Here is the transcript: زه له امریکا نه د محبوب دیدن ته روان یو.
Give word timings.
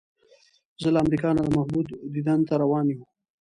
زه 0.81 0.87
له 0.93 0.99
امریکا 1.03 1.29
نه 1.37 1.41
د 1.45 1.49
محبوب 1.57 1.85
دیدن 2.15 2.39
ته 2.47 2.53
روان 2.63 2.85
یو. 2.93 3.03